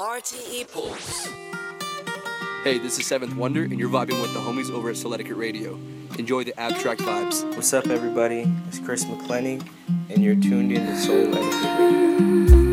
RTE 0.00 0.72
Pulse. 0.72 1.28
Hey, 2.64 2.78
this 2.78 2.98
is 2.98 3.06
Seventh 3.06 3.36
Wonder, 3.36 3.64
and 3.64 3.78
you're 3.78 3.90
vibing 3.90 4.18
with 4.22 4.32
the 4.32 4.40
homies 4.40 4.70
over 4.70 4.88
at 4.88 4.96
Souletiquette 4.96 5.36
Radio. 5.36 5.78
Enjoy 6.18 6.42
the 6.42 6.58
abstract 6.58 7.02
vibes. 7.02 7.44
What's 7.54 7.74
up, 7.74 7.86
everybody? 7.88 8.50
It's 8.68 8.78
Chris 8.78 9.04
McClenny, 9.04 9.62
and 10.08 10.22
you're 10.22 10.36
tuned 10.36 10.72
in 10.72 10.86
to 10.86 10.96
Soul 10.96 11.26
Radio. 11.26 12.69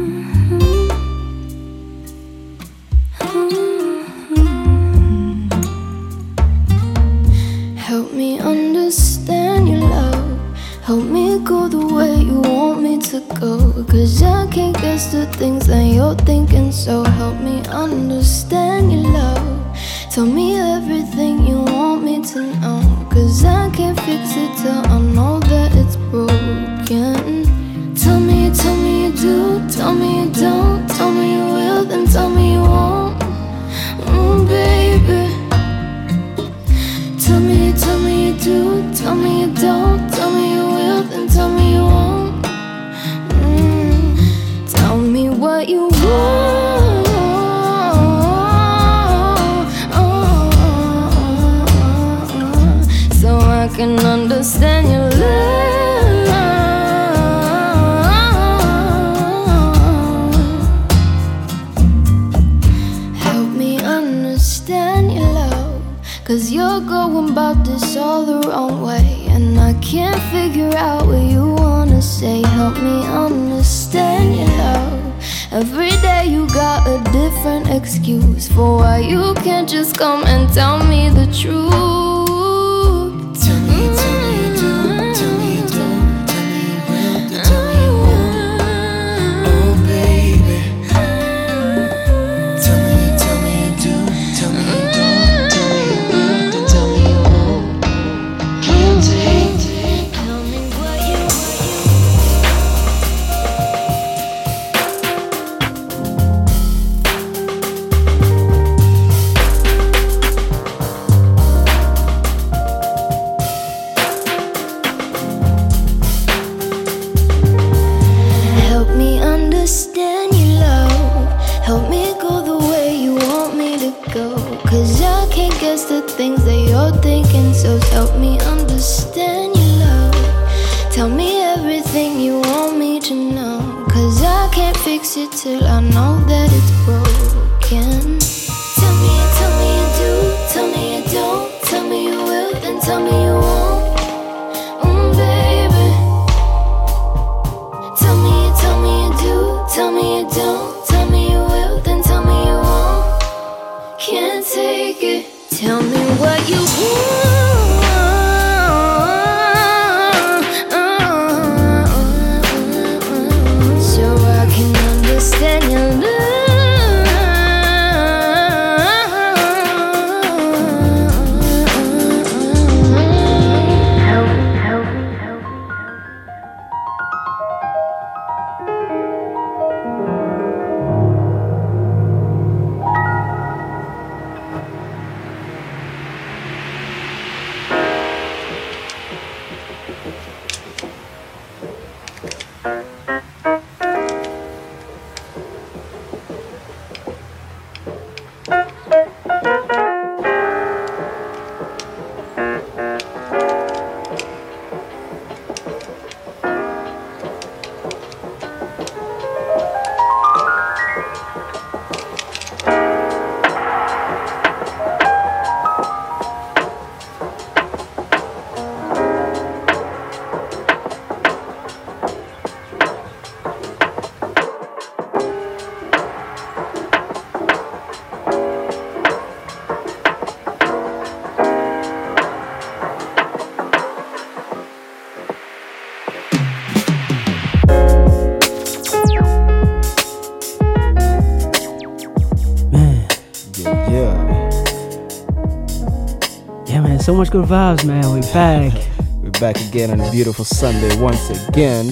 much 247.17 247.31
good 247.31 247.45
vibes, 247.45 247.83
man. 247.83 248.13
We 248.13 248.21
back. 248.21 248.73
We're 249.23 249.31
back 249.31 249.59
again 249.59 249.89
on 249.89 249.99
a 249.99 250.11
beautiful 250.11 250.45
Sunday 250.45 250.95
once 251.01 251.31
again. 251.47 251.89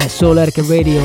At 0.00 0.08
Souletiquette 0.08 0.70
Radio 0.70 1.02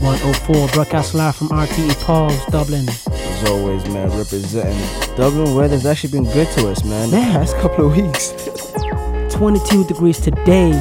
104, 0.00 0.68
broadcast 0.68 1.12
live 1.12 1.36
from 1.36 1.50
RTE 1.50 2.02
Pulse 2.02 2.46
Dublin. 2.46 2.88
As 2.88 3.50
always, 3.50 3.84
man, 3.90 4.08
representing 4.16 5.16
Dublin 5.16 5.54
weather's 5.54 5.84
actually 5.84 6.12
been 6.12 6.24
good 6.32 6.48
to 6.52 6.70
us, 6.70 6.82
man. 6.82 7.10
The 7.10 7.18
last 7.18 7.52
past 7.52 7.56
couple 7.58 7.86
of 7.86 7.94
weeks. 7.94 8.32
22 9.36 9.84
degrees 9.84 10.18
today. 10.18 10.72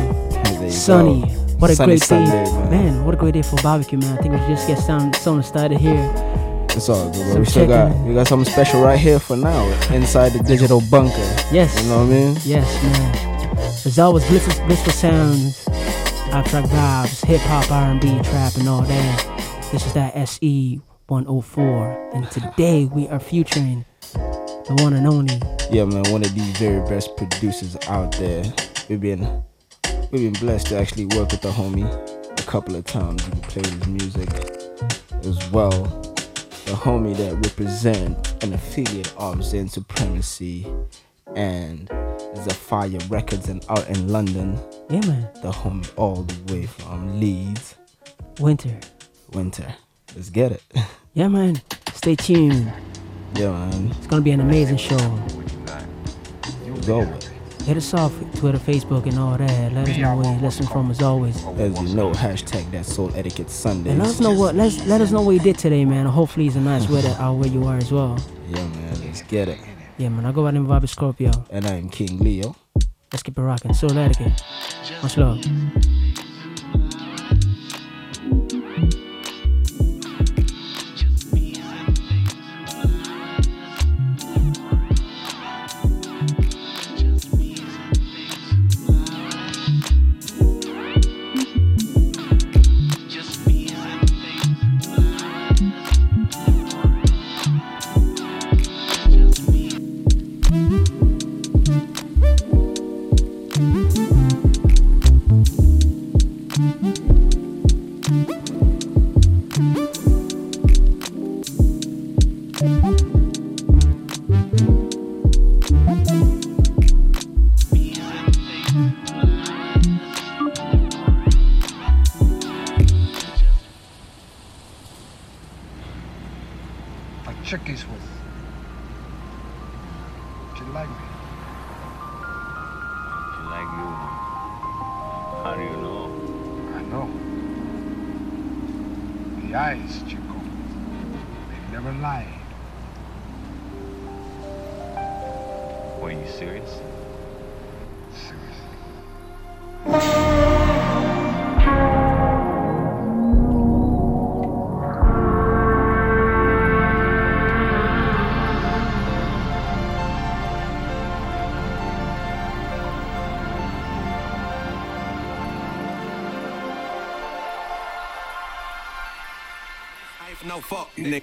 Sunny. 0.69 1.21
Go. 1.21 1.27
What 1.57 1.71
a 1.71 1.75
Sunny 1.75 1.87
great 1.89 2.03
Sunday, 2.03 2.45
day. 2.45 2.51
Man. 2.53 2.69
man. 2.69 3.05
what 3.05 3.13
a 3.13 3.17
great 3.17 3.33
day 3.33 3.41
for 3.41 3.61
barbecue, 3.61 3.97
man. 3.97 4.17
I 4.17 4.21
think 4.21 4.33
we 4.33 4.39
just 4.47 4.65
get 4.65 4.79
some, 4.79 5.11
sun 5.13 5.43
started 5.43 5.77
here. 5.77 6.40
It's 6.73 6.87
all 6.87 7.11
good, 7.11 7.25
bro. 7.25 7.39
We 7.39 7.45
still 7.45 7.67
got 7.67 7.95
we 8.05 8.13
got 8.13 8.27
something 8.27 8.49
special 8.51 8.81
right 8.81 8.97
here 8.97 9.19
for 9.19 9.35
now 9.35 9.65
inside 9.93 10.29
the 10.29 10.39
digital 10.43 10.81
bunker. 10.89 11.17
Yes. 11.51 11.81
You 11.83 11.89
know 11.89 12.05
what 12.05 12.13
I 12.13 12.15
mean? 12.15 12.37
Yes, 12.45 12.83
man. 12.83 13.31
It's 13.85 13.99
always 13.99 14.25
blissful, 14.27 14.65
blissful 14.67 14.93
sounds, 14.93 15.67
abstract 16.31 16.69
vibes, 16.69 17.25
hip 17.25 17.41
hop, 17.41 17.69
R 17.71 17.91
and 17.91 17.99
B, 17.99 18.07
trap, 18.23 18.55
and 18.55 18.69
all 18.69 18.83
that. 18.83 19.69
This 19.71 19.85
is 19.85 19.93
that 19.93 20.15
SE 20.15 20.79
104, 21.07 22.11
and 22.13 22.31
today 22.31 22.85
we 22.85 23.07
are 23.09 23.19
featuring 23.19 23.83
the 24.13 24.77
one 24.81 24.93
and 24.93 25.07
only. 25.07 25.41
Yeah, 25.69 25.85
man, 25.85 26.03
one 26.11 26.21
of 26.23 26.33
the 26.33 26.53
very 26.57 26.87
best 26.87 27.17
producers 27.17 27.75
out 27.87 28.13
there. 28.13 28.45
We've 28.87 29.01
been 29.01 29.43
we've 30.11 30.31
been 30.31 30.39
blessed 30.39 30.67
to 30.67 30.77
actually 30.77 31.05
work 31.07 31.31
with 31.31 31.41
the 31.41 31.49
homie 31.51 31.89
a 32.39 32.43
couple 32.43 32.75
of 32.75 32.85
times 32.85 33.27
We've 33.29 33.41
played 33.43 33.65
his 33.65 33.87
music 33.87 34.29
as 35.23 35.51
well. 35.51 36.10
The 36.71 36.77
homie 36.77 37.17
that 37.17 37.33
represent 37.33 38.41
an 38.45 38.53
affiliate 38.53 39.13
of 39.17 39.43
Zen 39.43 39.67
Supremacy 39.67 40.65
and 41.35 41.89
Zephyr 42.33 42.87
Records 43.09 43.49
and 43.49 43.61
out 43.67 43.89
in 43.89 44.07
London. 44.07 44.57
Yeah, 44.89 45.01
man. 45.01 45.29
The 45.41 45.51
homie 45.51 45.91
all 45.97 46.23
the 46.23 46.53
way 46.53 46.65
from 46.67 47.19
Leeds. 47.19 47.75
Winter. 48.39 48.79
Winter. 49.33 49.75
Let's 50.15 50.29
get 50.29 50.53
it. 50.53 50.63
Yeah, 51.13 51.27
man. 51.27 51.61
Stay 51.91 52.15
tuned. 52.15 52.71
Yeah, 53.35 53.51
man. 53.51 53.91
It's 53.97 54.07
gonna 54.07 54.21
be 54.21 54.31
an 54.31 54.39
amazing 54.39 54.77
show. 54.77 54.97
Go 56.85 56.99
with. 56.99 57.30
Hit 57.65 57.77
us 57.77 57.93
off 57.93 58.11
Twitter, 58.35 58.57
Facebook, 58.57 59.05
and 59.05 59.17
all 59.19 59.37
that. 59.37 59.71
Let 59.73 59.87
us 59.87 59.97
know 59.97 60.15
where 60.17 60.33
you 60.33 60.41
listen 60.41 60.65
from 60.67 60.89
as 60.89 61.01
always. 61.01 61.35
As 61.45 61.79
you 61.81 61.95
know, 61.95 62.11
hashtag 62.11 62.69
that 62.71 62.85
Souletiquette 62.85 63.49
Sunday. 63.49 63.91
And 63.91 63.99
let 63.99 64.09
us 64.09 64.19
know 64.19 64.33
what 64.33 64.55
let's 64.55 64.85
let 64.87 64.99
us 64.99 65.11
know 65.11 65.21
what 65.21 65.31
you 65.31 65.39
did 65.39 65.57
today, 65.57 65.85
man. 65.85 66.05
Hopefully 66.07 66.47
it's 66.47 66.55
a 66.55 66.59
nice 66.61 66.89
weather 66.93 67.15
out 67.19 67.35
where 67.35 67.49
you 67.49 67.63
are 67.65 67.77
as 67.77 67.91
well. 67.91 68.19
Yeah, 68.49 68.67
man. 68.67 69.01
Let's 69.05 69.21
get 69.21 69.47
it. 69.47 69.59
Yeah, 69.97 70.09
man. 70.09 70.25
I 70.25 70.31
go 70.31 70.41
by 70.41 70.49
the 70.49 70.53
name 70.53 70.63
of 70.63 70.69
Bobby 70.69 70.87
Scorpio. 70.87 71.31
And 71.51 71.65
I 71.67 71.75
am 71.75 71.89
King 71.89 72.17
Leo. 72.19 72.55
Let's 73.11 73.23
keep 73.23 73.37
it 73.37 73.41
rocking. 73.41 73.71
Souletiquette. 73.71 74.41
Much 75.03 75.17
love. 75.17 75.45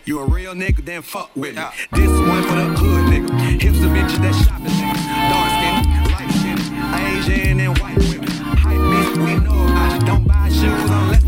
You, 0.08 0.20
a 0.20 0.24
real 0.24 0.54
nigga, 0.54 0.82
then 0.84 1.02
fuck 1.02 1.30
with 1.36 1.54
me. 1.54 1.62
This 1.92 2.08
one 2.08 2.42
for 2.44 2.54
the 2.54 2.64
hood, 2.78 3.12
nigga. 3.12 3.60
Hips 3.60 3.78
the 3.78 3.88
bitches 3.88 4.18
that 4.22 4.34
shopping, 4.42 4.64
nigga. 4.64 4.96
Dark 5.28 5.50
skin, 5.58 5.74
light 6.10 6.32
skin, 6.40 6.58
Asian 7.04 7.60
and 7.60 7.78
white 7.78 7.98
women. 7.98 8.28
Hype 8.56 8.80
bitch, 8.80 9.16
we 9.18 9.44
know 9.44 9.66
about 9.66 10.00
you. 10.00 10.06
Don't 10.06 10.26
buy 10.26 10.48
shoes 10.48 10.90
unless 10.90 11.27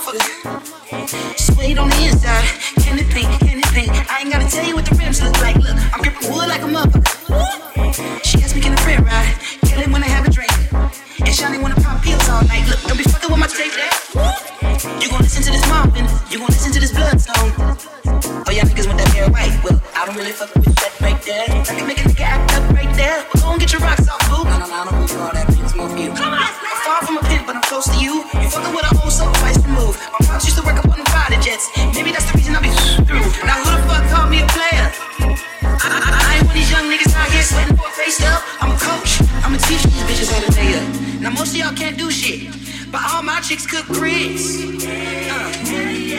motherfucker. 0.00 0.80
On 1.70 1.88
the 1.88 2.02
inside, 2.02 2.44
candy 2.82 3.04
pink, 3.04 3.28
candy 3.40 3.62
pink. 3.70 3.90
I 4.10 4.20
ain't 4.20 4.32
gotta 4.32 4.48
tell 4.50 4.66
you 4.66 4.74
what 4.74 4.84
the 4.84 4.94
rims 4.96 5.22
look 5.22 5.38
like. 5.40 5.54
Look, 5.56 5.76
I'm 5.94 6.02
gripping 6.02 6.32
wood 6.32 6.48
like 6.48 6.62
a 6.62 6.66
motherfucker. 6.66 8.24
She 8.24 8.42
asked 8.42 8.56
me, 8.56 8.60
can 8.60 8.72
I 8.72 8.76
friend 8.82 9.06
ride? 9.06 9.34
Kill 9.66 9.80
it 9.80 9.88
when 9.88 10.02
I 10.02 10.08
have 10.08 10.26
a 10.26 10.30
drink. 10.30 10.50
And 11.20 11.34
Shawnee 11.34 11.58
wanna 11.58 11.76
pop 11.76 12.02
pills 12.02 12.28
all 12.28 12.42
night. 12.44 12.66
Look, 12.68 12.82
don't 12.82 12.98
be 12.98 13.04
fucking 13.04 13.30
with 13.30 13.38
my 13.38 13.46
tape 13.46 13.72
there. 13.72 13.92
You 15.00 15.08
gon' 15.10 15.22
listen 15.22 15.44
to 15.44 15.50
this 15.52 15.66
Marvin, 15.68 16.06
you 16.28 16.38
gon' 16.38 16.48
listen 16.48 16.72
to 16.72 16.80
this 16.80 16.92
blood 16.92 17.20
song. 17.20 17.52
Oh, 17.54 18.50
y'all 18.50 18.66
niggas 18.66 18.86
want 18.86 18.98
that 18.98 19.08
hair 19.14 19.30
white. 19.30 19.54
Well, 19.62 19.80
I 19.94 20.06
don't 20.06 20.16
really 20.16 20.32
fuck 20.32 20.52
with 20.54 20.74
that 20.74 21.00
right 21.00 21.22
there. 21.22 21.59
My 43.40 43.46
chicks 43.46 43.64
cook 43.64 43.86
grits. 43.86 44.60
Uh, 44.84 45.52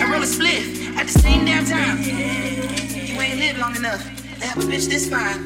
I 0.01 0.09
roll 0.11 0.23
a 0.23 0.25
split 0.25 0.97
at 0.97 1.05
the 1.05 1.19
same 1.21 1.45
damn 1.45 1.63
time. 1.65 2.01
You 2.01 3.21
ain't 3.21 3.37
lived 3.37 3.59
long 3.59 3.75
enough 3.75 4.01
to 4.39 4.47
have 4.47 4.57
a 4.57 4.61
bitch 4.61 4.89
this 4.89 5.07
fine. 5.07 5.45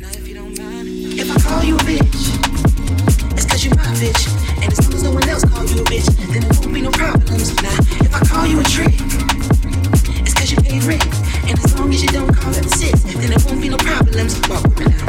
Now 0.00 0.08
if 0.08 0.26
you 0.26 0.34
don't 0.34 0.56
mind, 0.56 0.88
if 0.88 1.30
I 1.30 1.38
call 1.46 1.62
you 1.62 1.76
a 1.76 1.80
bitch, 1.80 3.36
it's 3.36 3.44
cause 3.44 3.66
you're 3.66 3.76
my 3.76 3.84
bitch. 4.00 4.32
And 4.64 4.72
as 4.72 4.80
long 4.80 4.94
as 4.94 5.02
no 5.02 5.10
one 5.10 5.28
else 5.28 5.44
call 5.44 5.62
you 5.66 5.82
a 5.82 5.84
bitch, 5.84 6.08
then 6.32 6.40
there 6.40 6.58
won't 6.58 6.72
be 6.72 6.80
no 6.80 6.90
problems. 6.90 7.54
Now 7.62 7.76
if 8.00 8.14
I 8.14 8.20
call 8.24 8.46
you 8.46 8.58
a 8.58 8.64
trick, 8.64 8.96
it's 10.24 10.32
cause 10.32 10.50
you 10.50 10.56
paid 10.56 10.84
rent. 10.84 11.04
And 11.44 11.58
as 11.58 11.78
long 11.78 11.92
as 11.92 12.02
you 12.02 12.08
don't 12.08 12.34
call 12.34 12.54
it 12.54 12.64
a 12.64 12.68
six, 12.70 13.02
then 13.02 13.28
there 13.28 13.44
won't 13.44 13.60
be 13.60 13.68
no 13.68 13.76
problems. 13.76 14.40
Walk 14.48 14.62
with 14.62 14.78
me 14.78 14.86
now. 14.86 15.05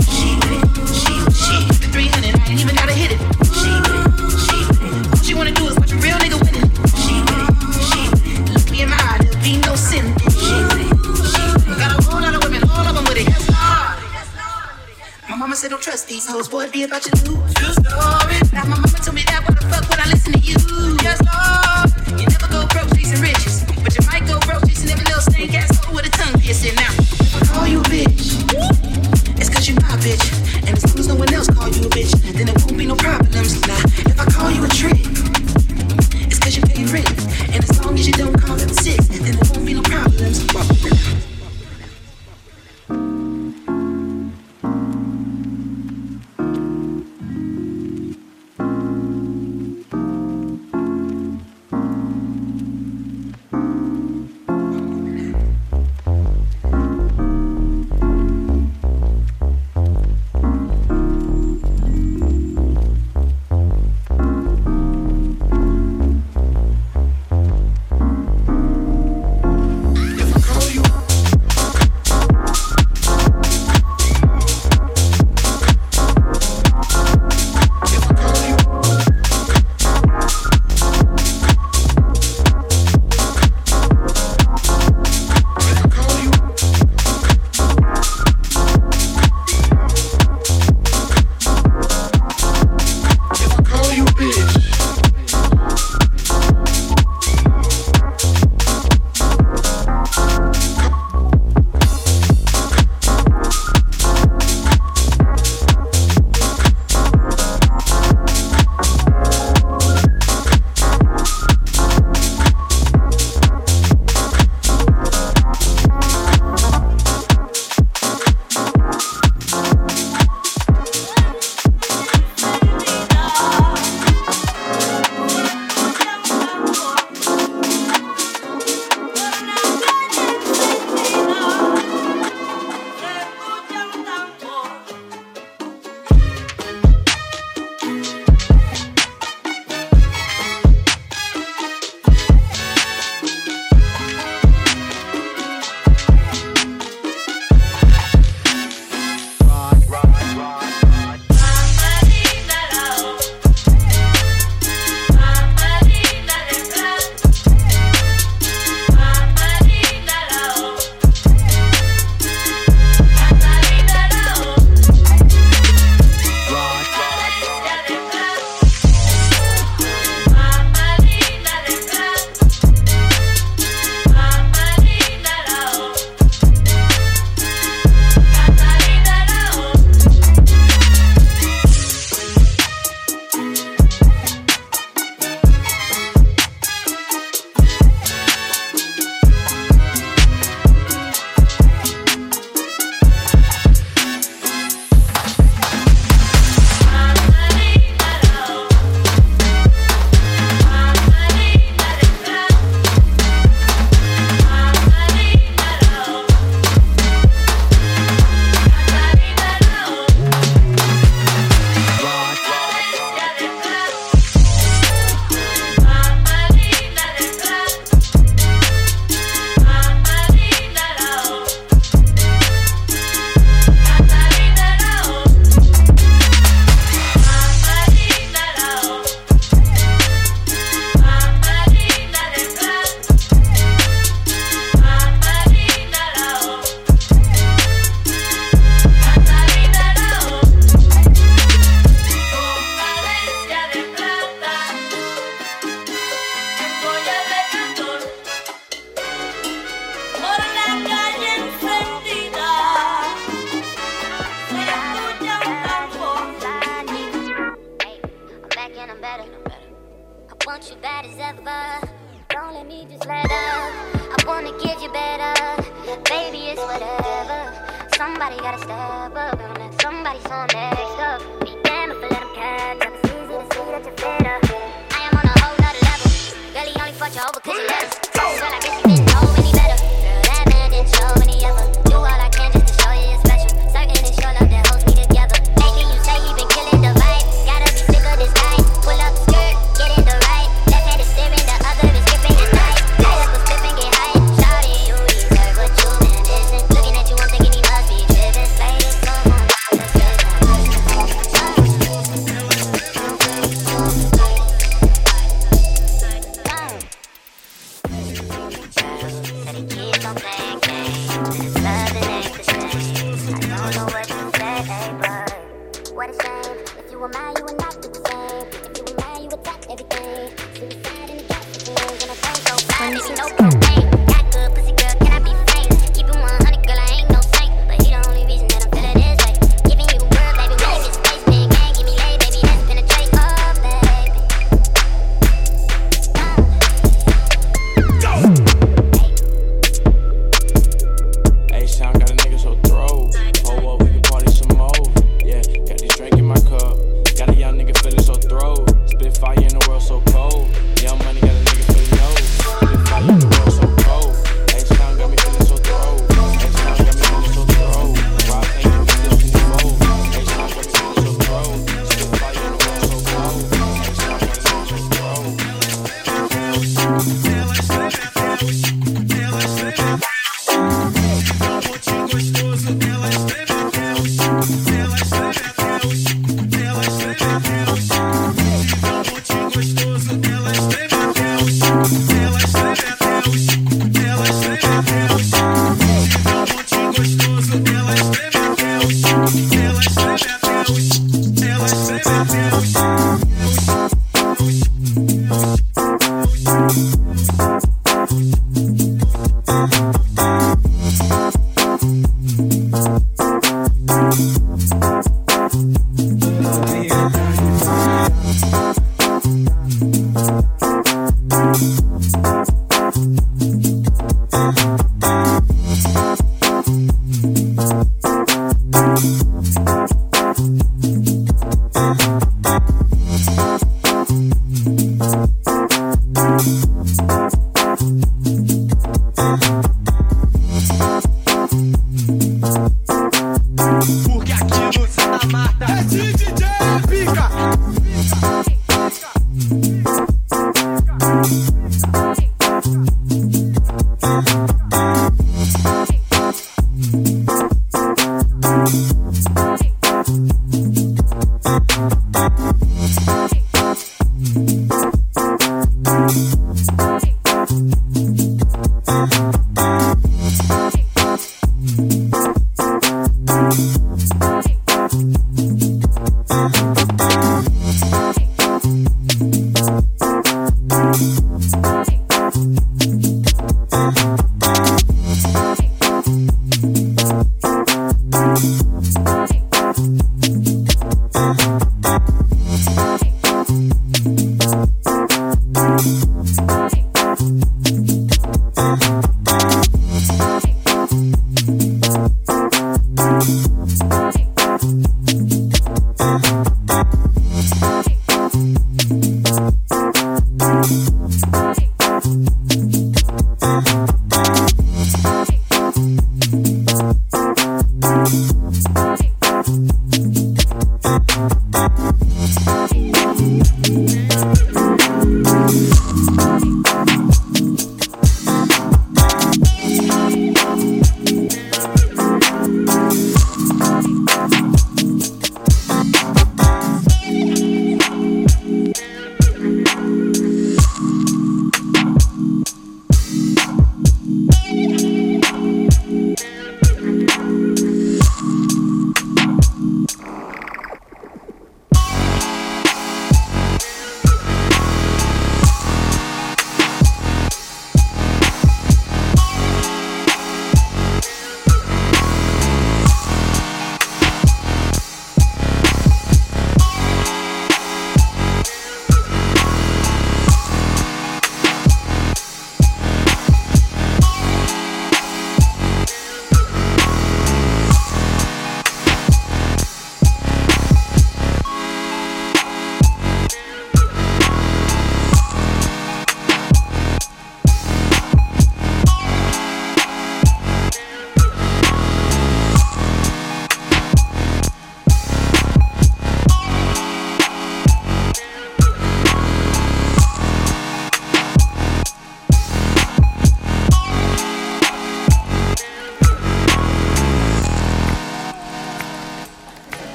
these 16.08 16.26
hoes, 16.26 16.48
boy, 16.48 16.70
be 16.72 16.84
about 16.84 17.06
your 17.06 17.16
news. 17.24 17.54
You 17.60 17.74
sorry. 17.84 18.40
Now 18.54 18.64
my 18.64 18.80
mama 18.80 18.88
told 18.88 19.16
me 19.16 19.24
that, 19.28 19.44
why 19.44 19.54
the 19.54 19.66
fuck 19.68 19.90
would 19.90 20.00
I 20.00 20.08
listen 20.10 20.34
to 20.34 20.40
you? 20.40 20.56
Yes, 21.04 21.20
Lord. 21.28 22.20
You 22.20 22.26
never 22.28 22.48
go 22.48 22.66
broke 22.68 22.96
chasing 22.96 23.22
riches, 23.22 23.66
but 23.84 23.94
you 23.94 24.06
might 24.08 24.26
go 24.26 24.40
broke 24.48 24.66
chasing 24.68 24.90
every 24.90 25.06
little 25.06 25.22
stank 25.22 25.54
asshole 25.54 25.96
with 25.96 26.08
a 26.08 26.10
tongue 26.10 26.40
piercing 26.40 26.76
now. 26.76 26.97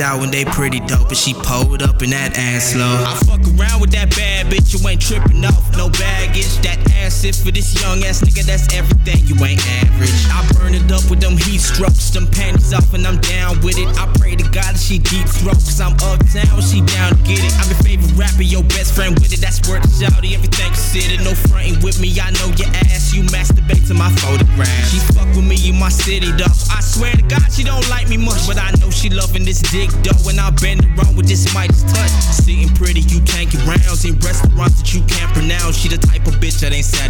Out 0.00 0.20
when 0.20 0.30
they 0.30 0.44
pretty 0.44 0.80
dope, 0.80 1.08
and 1.08 1.16
she 1.16 1.34
pulled 1.34 1.82
up 1.82 2.02
in 2.02 2.10
that 2.10 2.38
ass 2.38 2.72
slow. 2.72 3.04
I 3.04 3.14
fuck 3.26 3.42
around 3.58 3.80
with 3.80 3.92
that 3.92 4.14
bad 4.16 4.46
bitch, 4.46 4.72
you 4.72 4.80
ain't 4.88 5.02
tripping 5.02 5.44
off, 5.44 5.76
no 5.76 5.90
baggage. 5.90 6.56
That 6.62 6.78
ass 6.96 7.24
is 7.24 7.42
for 7.42 7.50
this 7.50 7.74
young 7.80 8.02
ass 8.04 8.22
nigga, 8.22 8.44
that's 8.44 8.72
everything, 8.74 9.26
you 9.26 9.36
ain't 9.44 9.60
average. 9.84 10.14
I 10.32 10.46
burn 10.54 10.74
it 10.74 10.90
up 10.90 11.04
with 11.10 11.20
them 11.20 11.36
heat 11.36 11.60
strokes, 11.60 12.10
them 12.10 12.26
panties 12.26 12.72
off, 12.72 12.94
and 12.94 13.06
I'm 13.06 13.20
down 13.20 13.60
with 13.60 13.78
it. 13.78 13.88
I 13.98 14.06
pray 14.18 14.36
to 14.36 14.44
God 14.44 14.74
that 14.74 14.80
she 14.80 14.98
deep 14.98 15.26
throat, 15.26 15.57
dick, 29.70 29.90
though. 30.04 30.16
When 30.24 30.38
I 30.38 30.50
bend 30.50 30.84
around 30.84 31.16
with 31.16 31.28
this 31.28 31.52
Midas 31.54 31.82
touch, 31.84 32.10
sitting 32.44 32.68
pretty, 32.74 33.00
you 33.08 33.20
tanking 33.24 33.60
rounds 33.64 34.04
in 34.04 34.18
restaurants 34.20 34.80
that 34.80 34.92
you 34.92 35.00
can't 35.04 35.32
pronounce. 35.32 35.76
She 35.76 35.88
the 35.88 35.98
type 35.98 36.26
of 36.26 36.34
bitch 36.36 36.60
that 36.60 36.72
ain't 36.72 36.84
satisfied. 36.84 37.07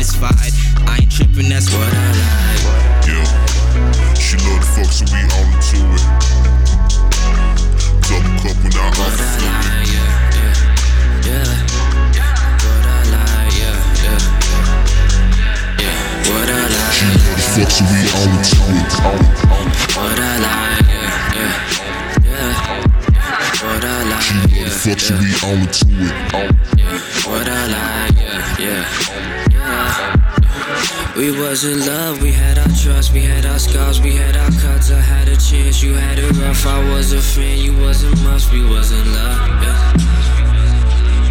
Was 31.49 31.65
in 31.65 31.81
love, 31.87 32.21
we 32.21 32.31
had 32.31 32.59
our 32.59 32.69
trust, 32.77 33.15
we 33.15 33.21
had 33.23 33.47
our 33.47 33.59
scars, 33.59 34.03
we 34.03 34.13
had 34.13 34.37
our 34.37 34.51
cuts. 34.61 34.91
I 34.91 35.01
had 35.01 35.29
a 35.29 35.37
chance, 35.37 35.83
you 35.83 35.95
had 35.95 36.19
it 36.19 36.31
rough. 36.37 36.67
I 36.67 36.79
was 36.93 37.13
a 37.15 37.23
fan, 37.23 37.57
you 37.57 37.75
wasn't 37.81 38.23
much. 38.23 38.53
we 38.53 38.63
was 38.63 38.93
in 38.93 39.07
love, 39.15 39.63
yeah. 39.63 39.93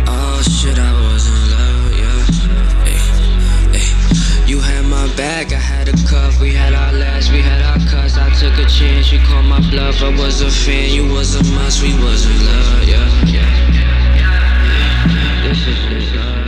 Oh 0.08 0.42
shit, 0.42 0.80
I 0.80 0.92
was 1.06 1.28
in 1.34 1.42
love, 1.54 1.94
yeah. 2.02 2.22
Hey, 2.88 3.00
hey. 3.78 3.90
You 4.50 4.60
had 4.60 4.86
my 4.86 5.06
back, 5.16 5.54
I 5.54 5.62
had 5.74 5.88
a 5.88 5.94
cuff, 6.10 6.40
we 6.42 6.52
had 6.52 6.74
our 6.74 6.94
last, 6.94 7.32
we 7.32 7.42
had 7.42 7.62
our 7.70 7.78
cuts. 7.88 8.18
I 8.18 8.32
took 8.42 8.58
a 8.58 8.66
chance, 8.68 9.12
you 9.12 9.20
called 9.20 9.46
my 9.46 9.60
bluff. 9.70 10.02
I 10.02 10.10
was 10.18 10.42
a 10.42 10.50
fan, 10.50 10.90
you 10.90 11.06
was 11.14 11.36
a 11.36 11.44
must, 11.54 11.84
we 11.84 11.94
was 12.04 12.26
in 12.26 12.40
love, 12.44 12.88
yeah. 12.88 13.08
yeah. 13.36 13.50
This 15.44 15.68
is 15.68 15.80
this 15.92 16.10
love, 16.16 16.48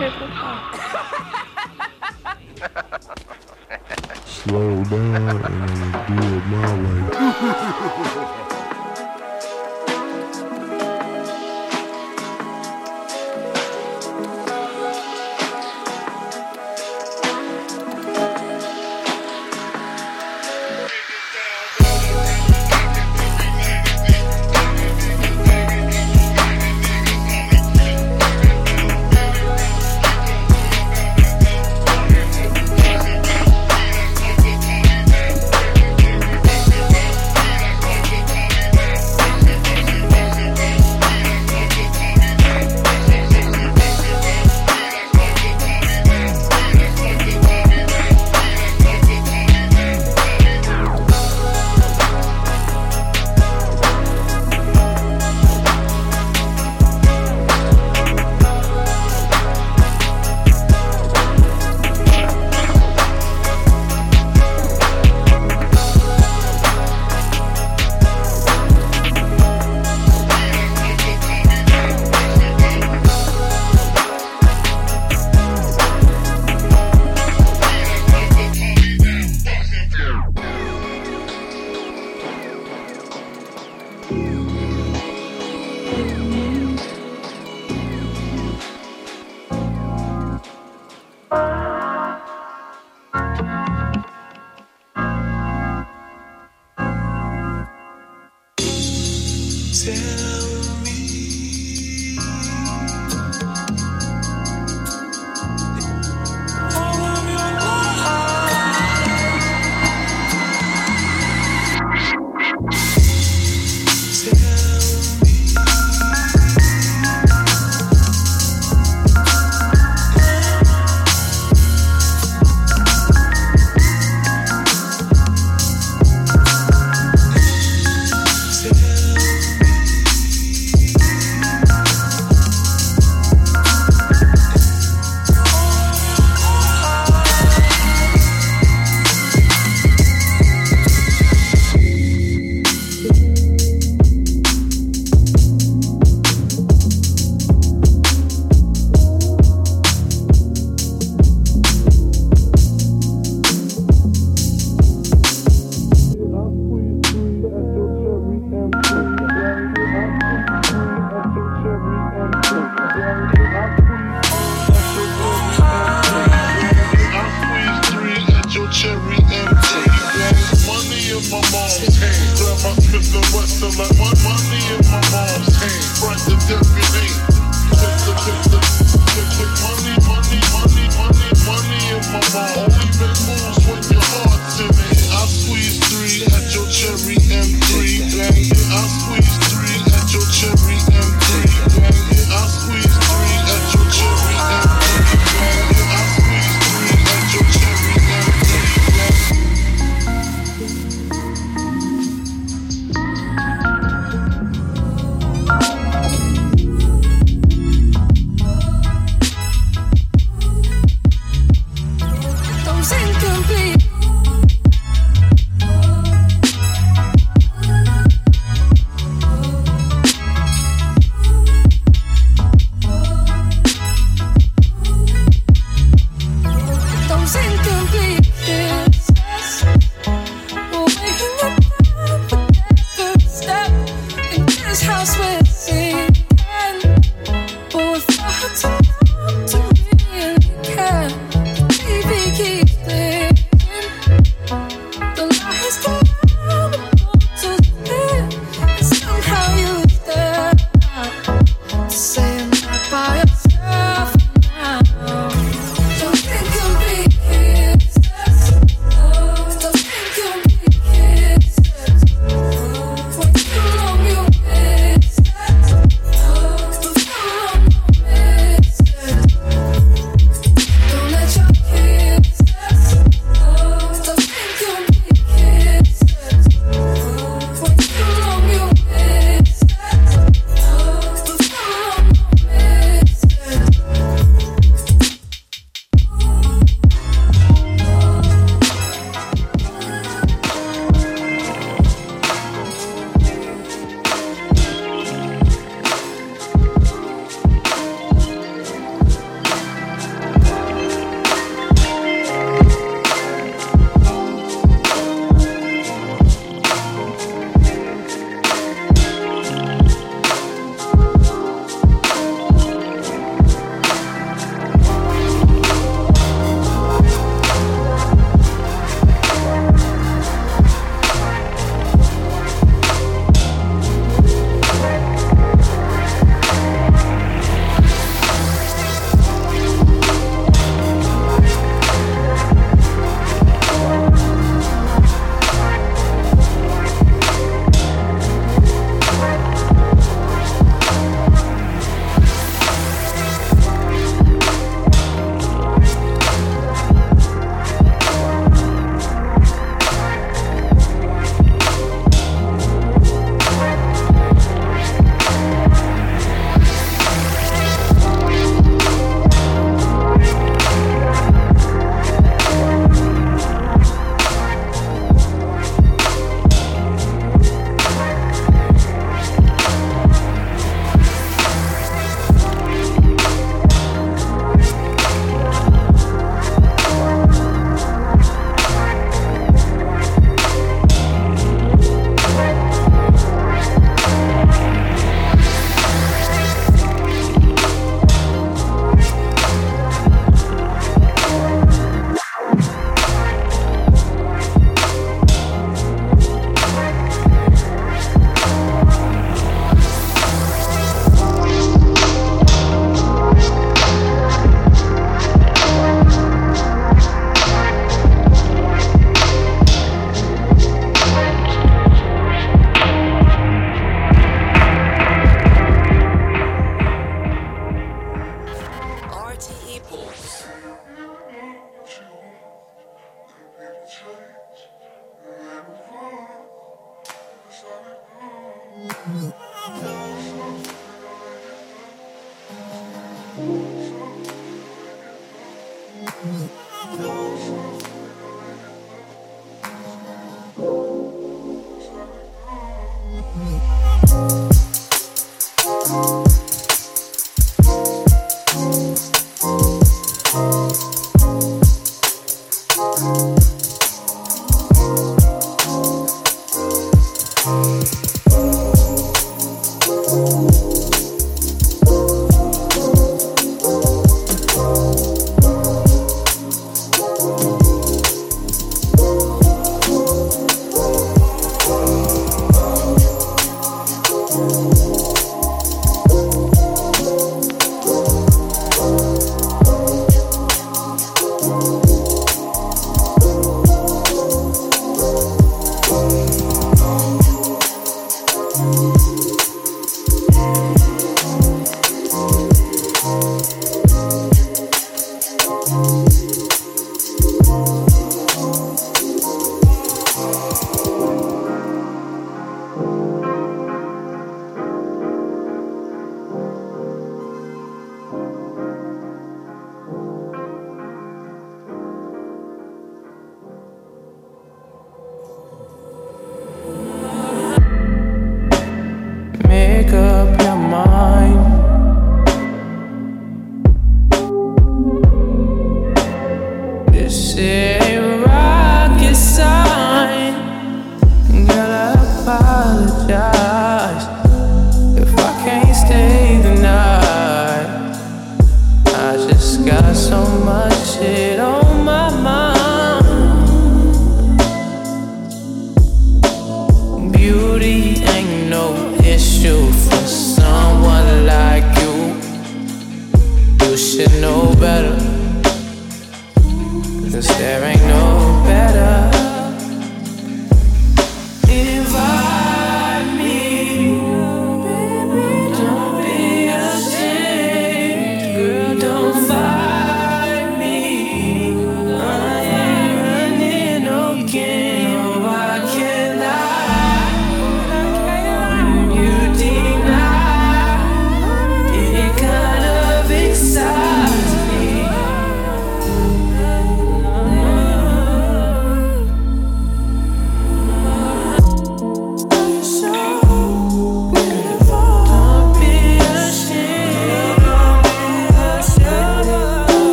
yeah. 0.00 1.42
Slow 4.46 4.84
down 4.84 5.44
and 5.44 5.62
I'ma 5.64 6.06
do 6.06 6.36
it 6.36 6.46
my 6.46 6.70
way. 8.30 8.42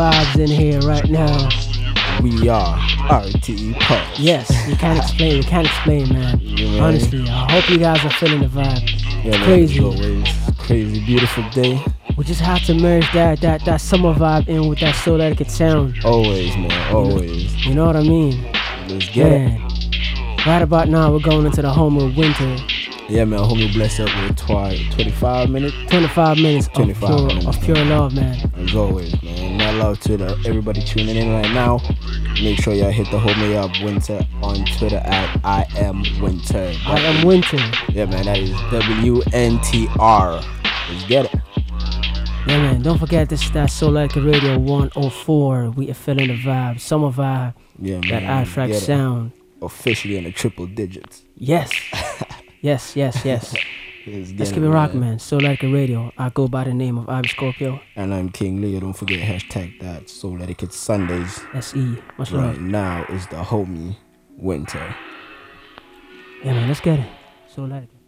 vibes 0.00 0.38
in 0.38 0.48
here 0.48 0.80
right 0.80 1.10
now. 1.10 1.48
We 2.22 2.48
are 2.48 2.78
RTE 3.08 3.78
Pop. 3.80 4.06
Yes, 4.18 4.48
we 4.66 4.76
can't 4.76 4.98
explain. 4.98 5.36
We 5.38 5.42
can't 5.42 5.66
explain, 5.66 6.08
man. 6.12 6.38
man. 6.38 6.80
Honestly, 6.80 7.28
I 7.28 7.50
hope 7.50 7.68
you 7.70 7.78
guys 7.78 8.04
are 8.04 8.10
feeling 8.10 8.40
the 8.40 8.46
vibe. 8.46 9.24
Yeah, 9.24 9.32
man, 9.32 9.44
Crazy. 9.44 9.80
always, 9.80 10.28
crazy, 10.58 11.04
beautiful 11.04 11.48
day. 11.50 11.84
We 12.16 12.24
just 12.24 12.40
have 12.40 12.64
to 12.64 12.74
merge 12.74 13.10
that 13.12 13.40
that 13.40 13.64
that 13.64 13.80
summer 13.80 14.14
vibe 14.14 14.48
in 14.48 14.68
with 14.68 14.80
that 14.80 14.94
Souletiquette 14.94 15.50
sound. 15.50 16.04
Always, 16.04 16.56
man, 16.56 16.94
always. 16.94 17.66
You 17.66 17.74
know 17.74 17.86
what 17.86 17.96
I 17.96 18.02
mean? 18.02 18.52
Let's 18.88 19.08
get 19.10 19.32
it. 19.32 20.46
Right 20.46 20.62
about 20.62 20.88
now, 20.88 21.12
we're 21.12 21.20
going 21.20 21.46
into 21.46 21.62
the 21.62 21.70
home 21.70 21.98
of 21.98 22.12
WNTR. 22.12 22.69
Yeah, 23.10 23.24
man, 23.24 23.40
homie, 23.40 23.72
bless 23.72 23.98
up 23.98 24.06
with 24.22 24.36
twi- 24.36 24.78
25 24.92 25.50
minutes. 25.50 25.74
25 25.88 26.36
minutes 26.38 26.68
25 26.68 27.02
of 27.10 27.16
pure, 27.18 27.26
minutes. 27.26 27.46
of 27.46 27.62
pure 27.64 27.84
love, 27.86 28.14
man. 28.14 28.52
As 28.56 28.74
always, 28.76 29.20
man. 29.20 29.56
My 29.58 29.72
love 29.72 29.98
to 30.02 30.16
the, 30.16 30.40
everybody 30.46 30.80
tuning 30.80 31.16
in 31.16 31.32
right 31.32 31.52
now. 31.52 31.80
Make 32.40 32.60
sure 32.62 32.72
y'all 32.72 32.92
hit 32.92 33.10
the 33.10 33.18
homie 33.18 33.56
up 33.56 33.72
WNTR 33.72 34.24
on 34.44 34.64
Twitter 34.78 34.98
at 35.04 35.40
I 35.44 35.66
am 35.76 36.04
WNTR. 36.04 36.86
I 36.86 37.00
am 37.00 37.24
WNTR. 37.26 37.94
Yeah, 37.94 38.04
man, 38.04 38.26
that 38.26 38.38
is 38.38 38.52
W 38.70 39.22
N 39.32 39.60
T 39.62 39.88
R. 39.98 40.40
Let's 40.88 41.04
get 41.06 41.24
it. 41.34 41.40
Yeah, 42.46 42.62
man. 42.62 42.82
Don't 42.82 42.98
forget 42.98 43.28
this 43.28 43.42
is 43.42 43.50
that 43.50 43.70
Souletiquette 43.70 44.24
Radio 44.24 44.56
104. 44.56 45.70
We 45.70 45.90
are 45.90 45.94
feeling 45.94 46.28
the 46.28 46.36
vibe, 46.36 46.78
summer 46.78 47.10
vibe. 47.10 47.54
Yeah, 47.80 47.98
man. 48.08 48.46
That 48.46 48.54
get 48.68 48.70
it. 48.70 48.80
sound. 48.80 49.32
Officially 49.60 50.16
in 50.16 50.24
the 50.24 50.32
triple 50.32 50.66
digits. 50.66 51.24
Yes. 51.34 51.70
yes, 52.60 52.96
yes, 52.96 53.24
yes. 53.24 53.54
Let's, 54.06 54.50
keep 54.50 54.62
it 54.62 54.68
rocking, 54.68 55.00
man. 55.00 55.18
Souletiquette 55.18 55.72
Radio. 55.72 56.10
I 56.16 56.30
go 56.30 56.48
by 56.48 56.64
the 56.64 56.72
name 56.72 56.96
of 56.96 57.08
Abi 57.08 57.28
Scorpio. 57.28 57.80
And 57.96 58.14
I'm 58.14 58.30
King 58.30 58.60
Leo. 58.60 58.80
Don't 58.80 58.94
forget 58.94 59.20
hashtag 59.20 59.78
that 59.80 60.04
Souletiquette 60.04 60.72
Sundays. 60.72 61.40
SE. 61.54 61.98
Much 62.16 62.32
right 62.32 62.46
love. 62.46 62.60
now 62.60 63.04
is 63.10 63.26
the 63.26 63.36
homie 63.36 63.96
WNTR. 64.42 64.94
Yeah, 66.42 66.52
man. 66.54 66.68
Let's 66.68 66.80
get 66.80 67.00
it. 67.00 67.08
Souletiquette. 67.54 67.99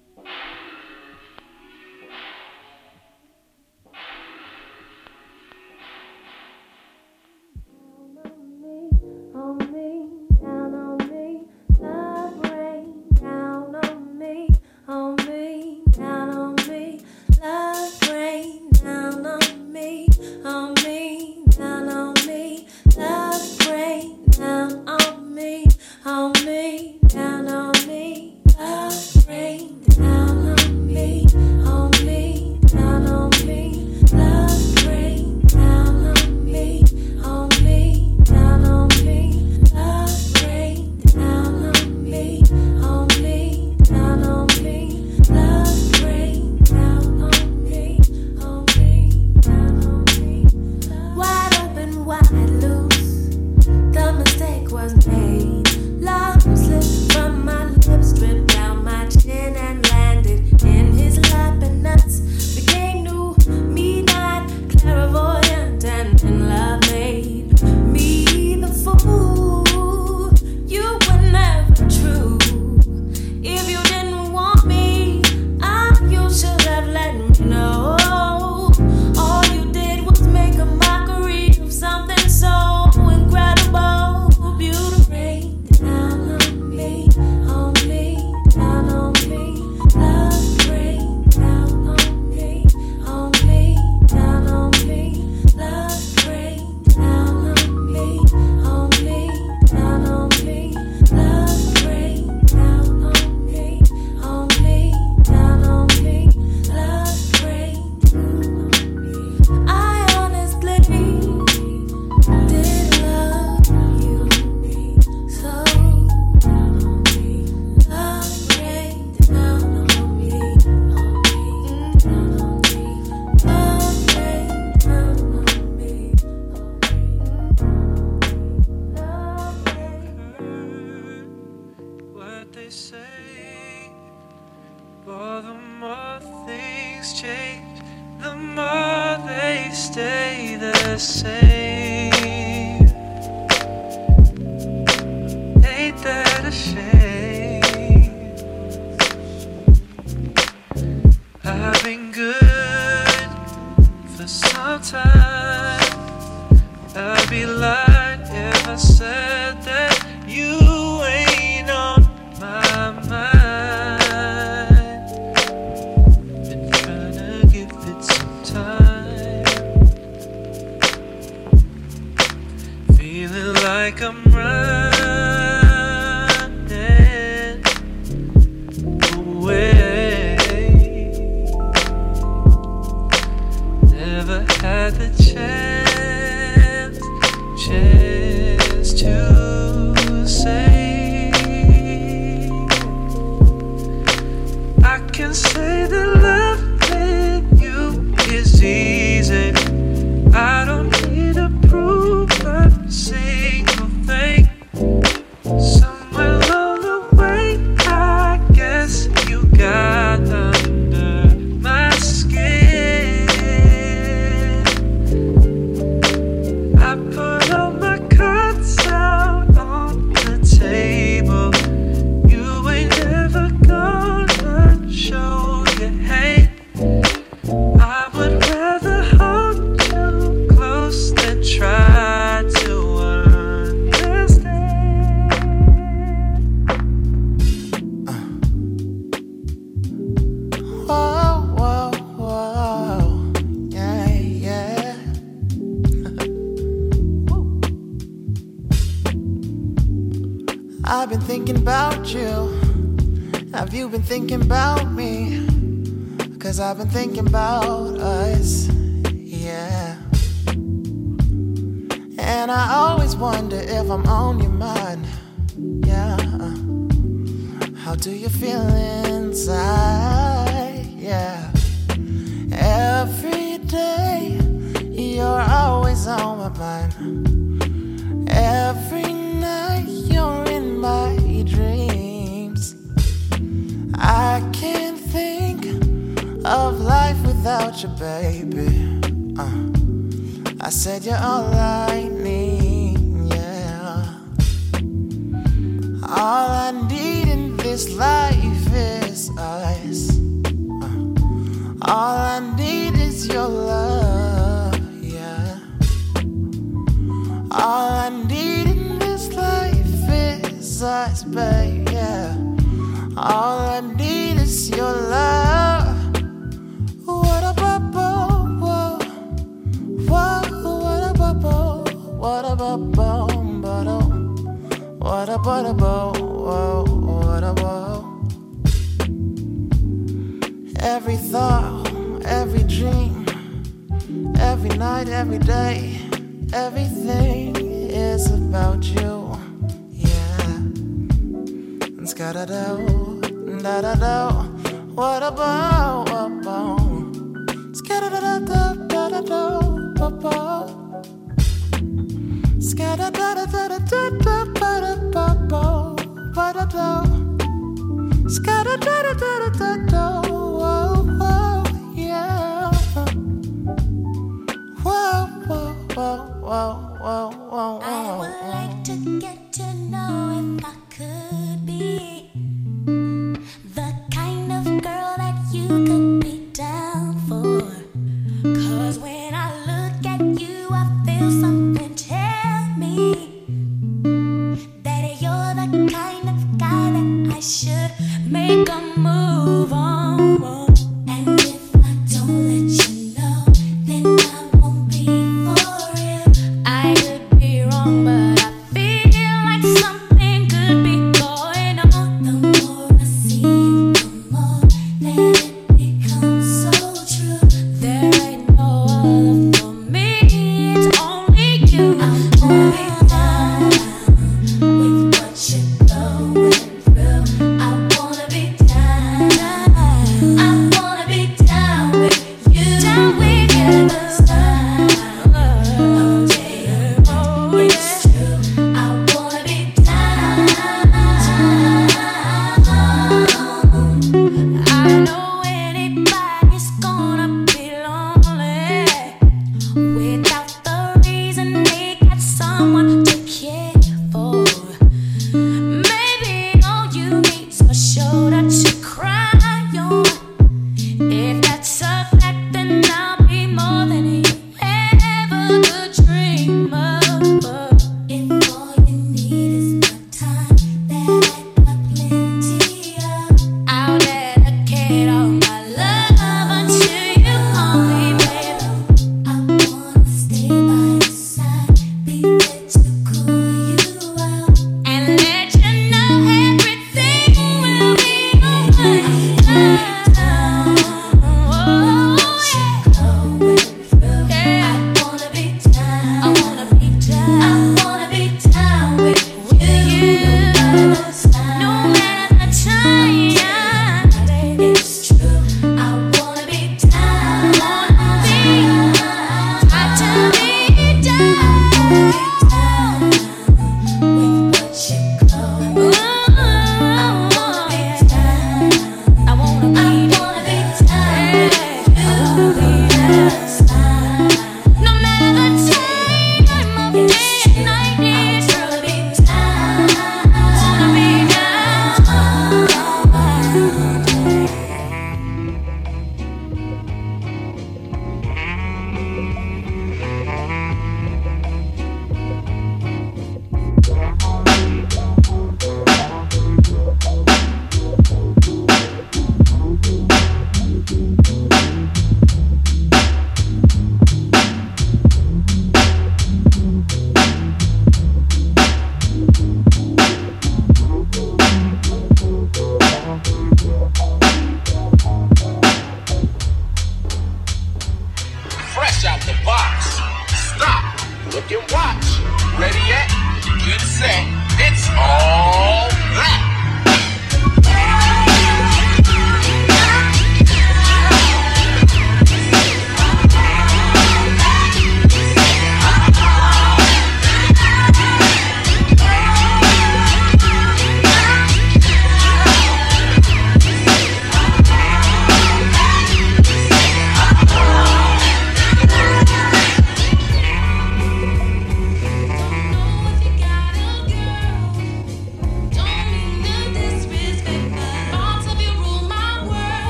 That 146.53 147.12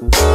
Bye. 0.00 0.29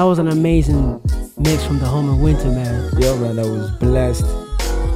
That 0.00 0.06
was 0.06 0.18
an 0.18 0.28
amazing 0.28 0.98
mix 1.36 1.62
from 1.62 1.78
the 1.78 1.84
home 1.84 2.08
in 2.08 2.16
WNTR, 2.16 2.54
man. 2.54 3.02
Yo, 3.02 3.18
man, 3.18 3.38
I 3.38 3.42
was 3.42 3.70
blessed. 3.72 4.24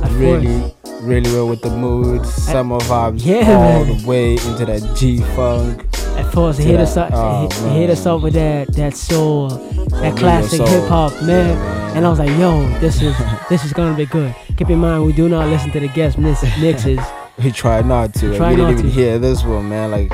At 0.02 0.10
really, 0.12 0.74
really 1.02 1.31
well 1.31 1.47
with 1.47 1.60
the 1.60 1.68
mood. 1.68 2.24
Summer 2.24 2.78
vibes 2.78 3.20
Yeah, 3.22 3.52
all 3.55 3.85
man. 3.85 3.98
the 3.98 4.06
way 4.09 4.32
into 4.32 4.64
that 4.64 4.97
G 4.97 5.18
funk. 5.36 5.82
At 6.18 6.32
first, 6.32 6.59
hit 6.59 6.81
us 6.81 6.97
up, 6.97 7.10
oh, 7.12 7.51
he 7.68 7.81
hit 7.81 7.90
us 7.90 8.06
up 8.06 8.22
with 8.22 8.32
that 8.32 8.68
that 8.76 8.97
soul, 8.97 9.48
that 9.51 10.01
real 10.01 10.16
classic 10.16 10.62
hip 10.66 10.89
hop, 10.89 11.12
man. 11.22 11.55
And 11.94 12.06
I 12.06 12.09
was 12.09 12.18
like, 12.18 12.31
yo, 12.39 12.66
this 12.78 13.02
is 13.02 13.14
this 13.51 13.62
is 13.62 13.74
gonna 13.74 13.94
be 13.94 14.06
good. 14.06 14.35
Keep 14.56 14.70
in 14.70 14.78
mind, 14.78 15.05
we 15.05 15.12
do 15.12 15.28
not 15.28 15.48
listen 15.51 15.70
to 15.72 15.81
the 15.81 15.89
guest 15.89 16.16
mix- 16.16 16.43
mixes. 16.59 16.98
He 17.39 17.51
tried 17.52 17.85
not 17.85 18.14
to. 18.14 18.28
Like, 18.28 18.36
Try 18.39 18.51
we 18.52 18.56
didn't 18.56 18.70
not 18.70 18.78
even 18.78 18.86
to. 18.86 18.90
hear 18.90 19.18
this 19.18 19.44
one, 19.44 19.68
man. 19.68 19.90
Like, 19.90 20.10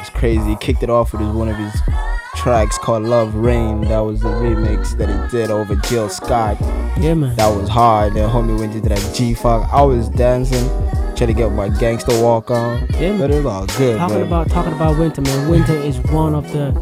it's 0.00 0.10
crazy. 0.10 0.50
He 0.50 0.56
kicked 0.56 0.82
it 0.82 0.90
off 0.90 1.12
with 1.12 1.20
his, 1.20 1.30
one 1.30 1.48
of 1.48 1.56
his 1.56 1.80
tracks 2.42 2.76
called 2.78 3.04
Love 3.04 3.34
Rain. 3.36 3.82
That 3.82 4.00
was 4.00 4.20
the 4.20 4.28
remix 4.28 4.96
that 4.98 5.08
he 5.08 5.30
did 5.36 5.50
over 5.50 5.76
Jill 5.76 6.08
Scott. 6.08 6.56
Yeah, 6.98 7.14
man. 7.14 7.36
That 7.36 7.54
was 7.54 7.68
hard. 7.68 8.14
Then 8.14 8.28
homie 8.28 8.58
went 8.58 8.74
into 8.74 8.88
that 8.88 9.14
G 9.14 9.32
Funk. 9.34 9.72
I 9.72 9.82
was 9.82 10.08
dancing, 10.08 10.68
trying 11.14 11.28
to 11.28 11.34
get 11.34 11.52
my 11.52 11.68
gangster 11.68 12.20
walk 12.20 12.50
on. 12.50 12.86
Yeah, 12.94 13.10
man. 13.12 13.18
But 13.20 13.30
it 13.30 13.36
was 13.36 13.46
all 13.46 13.66
good, 13.78 13.96
Talking 13.98 14.16
man. 14.18 14.26
about 14.26 14.50
talking 14.50 14.72
about 14.72 14.96
WNTR, 14.96 15.24
man. 15.24 15.62
WNTR 15.64 15.84
is 15.84 15.98
one 16.12 16.34
of 16.34 16.50
the 16.52 16.72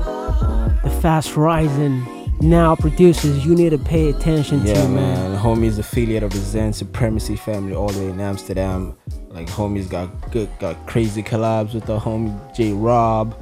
the 0.83 0.91
fast 1.03 1.37
rising 1.37 2.07
now 2.41 2.75
producers 2.75 3.45
you 3.45 3.55
need 3.55 3.69
to 3.69 3.77
pay 3.79 4.09
attention 4.09 4.67
Yeah, 4.67 4.73
to, 4.75 4.89
man. 4.89 5.33
man. 5.33 5.39
Homie's 5.43 5.79
affiliate 5.79 6.23
of 6.23 6.31
the 6.31 6.39
Zen 6.39 6.73
Supremacy 6.73 7.37
family 7.37 7.75
all 7.75 7.89
the 7.89 7.99
way 8.01 8.09
in 8.09 8.19
Amsterdam. 8.19 8.97
Like 9.29 9.47
homie's 9.49 9.89
got 9.89 10.09
good, 10.33 10.49
got 10.59 10.87
crazy 10.87 11.23
collabs 11.23 11.75
with 11.75 11.85
the 11.85 11.99
homie 11.99 12.33
J 12.57 12.73
Rob. 12.73 13.35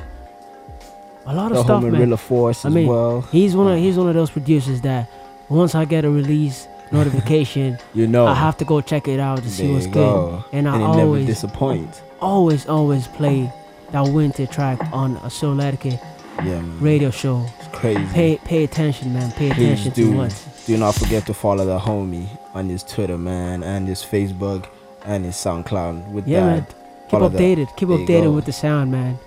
A 1.28 1.34
lot 1.34 1.52
the 1.52 1.58
of 1.58 1.64
stuff, 1.64 1.82
homie 1.82 1.92
man. 1.92 2.16
Force 2.16 2.64
I 2.64 2.68
as 2.68 2.74
mean, 2.74 2.86
well. 2.88 3.20
he's 3.32 3.54
one 3.54 3.72
of 3.72 3.78
he's 3.78 3.96
one 3.96 4.08
of 4.08 4.14
those 4.14 4.30
producers 4.30 4.80
that 4.82 5.10
once 5.48 5.74
I 5.74 5.84
get 5.84 6.04
a 6.04 6.10
release 6.10 6.66
notification, 6.90 7.78
You 7.94 8.06
know. 8.06 8.26
I 8.26 8.34
have 8.34 8.56
to 8.58 8.64
go 8.64 8.80
check 8.80 9.08
it 9.08 9.20
out 9.20 9.42
to 9.42 9.50
see 9.50 9.70
what's 9.72 9.86
good. 9.86 9.94
go. 9.94 10.44
And 10.52 10.68
I 10.68 10.72
And 10.74 10.82
he 10.82 10.88
never 10.88 11.00
always 11.02 11.26
disappoint. 11.26 12.02
Always, 12.20 12.66
always 12.66 13.06
play 13.08 13.52
that 13.92 14.04
WNTR 14.06 14.50
track 14.50 14.78
on 14.92 15.16
a 15.18 15.28
Souletiquette 15.28 16.00
Yeah, 16.38 16.60
man. 16.60 16.80
radio 16.80 17.10
show. 17.10 17.44
It's 17.58 17.68
crazy. 17.76 18.04
Pay 18.12 18.36
pay 18.44 18.64
attention, 18.64 19.12
man. 19.14 19.30
Pay 19.32 19.50
Please 19.50 19.80
attention 19.86 19.92
do, 19.92 20.10
to 20.12 20.16
what. 20.18 20.44
do 20.66 20.76
not 20.76 20.94
forget 20.94 21.26
to 21.26 21.34
follow 21.34 21.64
the 21.66 21.78
homie 21.78 22.26
on 22.54 22.68
his 22.68 22.82
Twitter, 22.82 23.18
man, 23.18 23.62
and 23.62 23.86
his 23.86 24.00
Facebook 24.02 24.66
and 25.04 25.24
his 25.24 25.34
SoundCloud. 25.36 26.10
With 26.10 26.26
Yeah, 26.26 26.40
that, 26.40 26.46
man. 26.46 26.66
Keep 27.10 27.20
updated. 27.20 27.76
Keep 27.76 27.88
updated 27.88 28.34
with 28.34 28.44
the 28.46 28.52
sound, 28.52 28.90
man. 28.90 29.18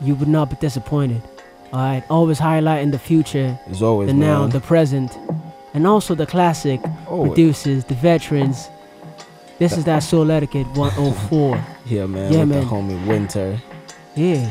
You 0.00 0.14
would 0.16 0.28
not 0.28 0.50
be 0.50 0.56
disappointed. 0.56 1.22
All 1.72 1.80
right. 1.80 2.02
Always 2.10 2.38
highlighting 2.40 2.90
the 2.90 2.98
future, 2.98 3.58
As 3.68 3.82
always, 3.82 4.08
the 4.08 4.14
now, 4.14 4.40
man. 4.40 4.50
the 4.50 4.60
present, 4.60 5.16
and 5.74 5.86
also 5.86 6.14
the 6.14 6.26
classic 6.26 6.80
Always. 7.08 7.28
producers, 7.30 7.84
the 7.84 7.94
veterans. 7.94 8.68
This 9.58 9.76
is 9.76 9.84
that 9.84 10.02
Souletiquette 10.02 10.66
104. 10.76 11.64
Yeah, 11.86 12.06
man. 12.06 12.32
Yeah, 12.32 12.40
with 12.40 12.48
man. 12.48 12.60
the 12.60 12.66
homie 12.66 13.04
WNTR. 13.06 13.60
Yeah. 14.16 14.50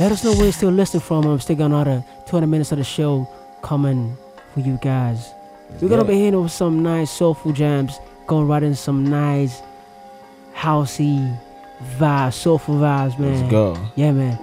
Let 0.00 0.12
us 0.12 0.24
know 0.24 0.32
where 0.32 0.44
you're 0.44 0.52
still 0.52 0.70
listening 0.70 1.00
from. 1.02 1.26
I'm 1.26 1.38
still 1.40 1.56
got 1.56 1.66
another 1.66 2.04
20 2.26 2.46
minutes 2.46 2.72
of 2.72 2.78
the 2.78 2.84
show 2.84 3.28
coming 3.62 4.16
for 4.54 4.60
you 4.60 4.78
guys. 4.80 5.30
We're 5.80 5.88
gonna 5.88 6.04
be 6.04 6.14
it. 6.14 6.18
hitting 6.18 6.34
over 6.34 6.48
some 6.48 6.82
nice 6.82 7.10
soulful 7.10 7.52
jams, 7.52 7.98
going 8.26 8.46
right 8.48 8.62
in 8.62 8.74
some 8.74 9.04
nice 9.08 9.60
housey 10.54 11.38
vibes, 11.98 12.34
soulful 12.34 12.76
vibes, 12.76 13.18
man. 13.18 13.40
Let's 13.40 13.50
go. 13.50 13.76
Yeah, 13.96 14.12
man. 14.12 14.38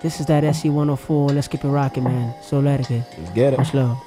This 0.00 0.18
is 0.20 0.26
that 0.26 0.42
SC 0.54 0.66
104. 0.66 1.28
Let's 1.28 1.48
keep 1.48 1.64
it 1.64 1.68
rocking, 1.68 2.04
man. 2.04 2.34
So 2.42 2.58
let 2.60 2.80
it 2.80 2.90
Etiquette. 2.90 3.18
Let's 3.18 3.30
get 3.30 3.52
it. 3.52 3.58
Much 3.58 3.74
love. 3.74 3.98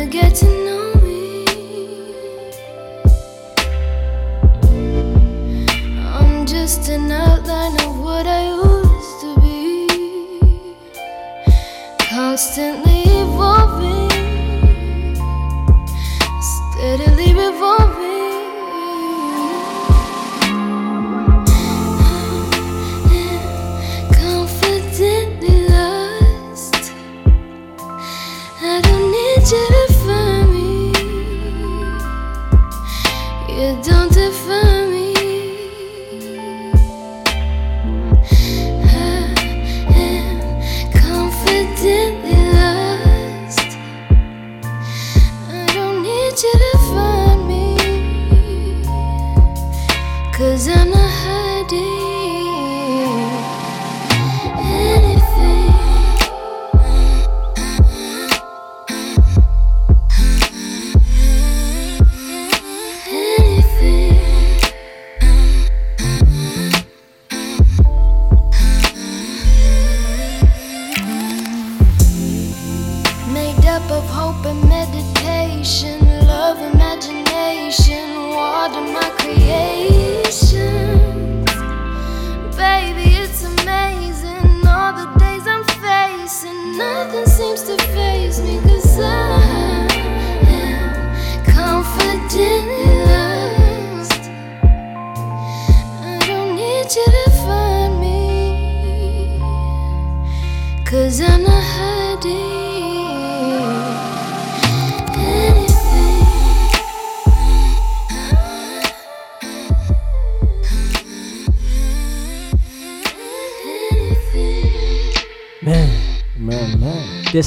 wanna 0.00 0.10
get 0.10 0.34
to 0.34 0.46
know 0.46 0.59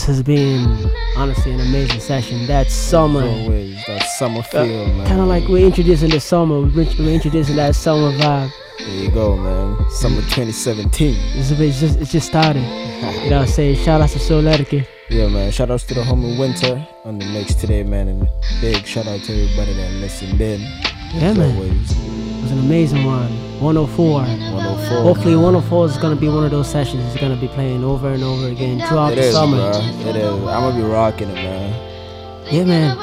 this 0.05 0.17
has 0.17 0.23
been 0.23 0.91
honestly 1.15 1.53
an 1.53 1.61
amazing 1.61 2.01
session. 2.01 2.45
That 2.47 2.67
summer. 2.67 3.21
Always 3.23 3.85
that 3.85 4.03
summer 4.17 4.39
uh, 4.39 4.43
feel, 4.43 4.85
man. 4.87 5.07
Kind 5.07 5.21
of 5.21 5.27
like 5.27 5.47
we're 5.47 5.65
introducing 5.65 6.09
the 6.09 6.19
summer, 6.19 6.59
we're 6.59 7.13
introducing 7.13 7.55
that 7.55 7.73
summer 7.73 8.11
vibe. 8.17 8.51
There 8.79 8.89
you 8.89 9.11
go, 9.11 9.37
man. 9.37 9.89
Summer 9.91 10.19
2017. 10.23 11.15
It's, 11.39 11.51
a 11.51 11.55
bit- 11.55 11.69
it's 11.69 11.79
just, 11.79 11.99
it's 11.99 12.11
just 12.11 12.27
started. 12.27 12.59
You 12.63 13.29
know 13.29 13.39
what 13.39 13.41
I'm 13.43 13.47
saying? 13.55 13.77
Shout 13.77 14.01
out 14.01 14.09
to 14.09 14.19
Souletiquette. 14.19 14.87
Yeah, 15.09 15.27
man. 15.29 15.51
Shout 15.53 15.71
outs 15.71 15.83
to 15.85 15.93
the 15.93 16.01
homie 16.01 16.35
WNTR 16.37 17.05
on 17.05 17.19
the 17.19 17.25
mix 17.27 17.55
today, 17.55 17.83
man. 17.83 18.09
And 18.09 18.27
big 18.59 18.85
shout 18.85 19.07
out 19.07 19.21
to 19.21 19.31
everybody 19.43 19.73
that 19.75 19.91
listened 20.01 20.41
in. 20.41 20.59
Yeah, 21.13 21.33
man. 21.33 21.55
always. 21.55 21.91
It 21.91 22.41
was 22.41 22.51
an 22.51 22.59
amazing 22.59 23.05
one. 23.05 23.31
104. 23.63 24.21
104. 24.21 25.01
Hopefully, 25.01 25.35
104 25.35 25.85
is 25.85 25.97
going 25.97 26.13
to 26.13 26.19
be 26.19 26.27
one 26.27 26.43
of 26.43 26.51
those 26.51 26.69
sessions 26.69 27.03
It's 27.05 27.19
going 27.19 27.33
to 27.33 27.39
be 27.39 27.47
playing 27.47 27.83
over 27.83 28.09
and 28.09 28.21
over 28.23 28.47
again 28.47 28.79
throughout 28.87 29.13
It 29.13 29.15
the 29.15 29.21
is, 29.23 29.33
summer. 29.33 29.57
bro. 29.71 30.09
It 30.09 30.15
is. 30.17 30.33
I'm 30.33 30.61
gonna 30.63 30.75
be 30.75 30.83
rocking 30.83 31.29
it, 31.29 31.35
man. 31.35 31.73
Yeah, 32.51 32.65
man. 32.65 32.97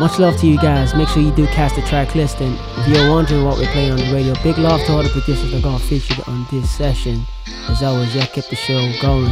Much 0.00 0.18
love 0.18 0.36
to 0.40 0.46
you 0.48 0.56
guys. 0.58 0.92
Make 0.96 1.06
sure 1.08 1.22
you 1.22 1.30
do 1.36 1.46
cast 1.46 1.76
the 1.76 1.82
track 1.82 2.16
list. 2.16 2.40
And 2.40 2.58
if 2.78 2.88
you're 2.88 3.08
wondering 3.08 3.44
what 3.44 3.56
we're 3.58 3.70
playing 3.70 3.92
on 3.92 3.98
the 3.98 4.12
radio, 4.12 4.34
big 4.42 4.58
love 4.58 4.80
to 4.86 4.92
all 4.92 5.02
the 5.04 5.08
producers 5.10 5.52
that 5.52 5.62
got 5.62 5.80
featured 5.80 6.18
on 6.26 6.44
this 6.50 6.68
session. 6.68 7.22
As 7.68 7.80
always, 7.82 8.12
y'all 8.14 8.26
kept 8.26 8.50
the 8.50 8.56
show 8.56 8.80
going. 9.00 9.30